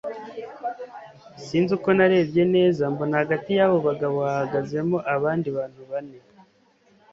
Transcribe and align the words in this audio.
sinzi 1.45 1.71
uko 1.77 1.89
narebye 1.97 2.43
neza 2.55 2.81
mbona 2.93 3.15
hagati 3.21 3.49
yabo 3.59 3.77
bagabo 3.87 4.17
hahagazemo 4.27 4.97
abandi 5.15 5.47
bantu 5.57 5.81
bane 5.89 6.17